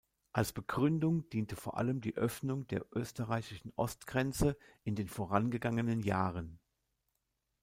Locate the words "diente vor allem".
1.29-2.01